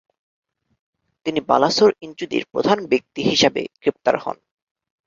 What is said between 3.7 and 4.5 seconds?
গ্রেপ্তার হন।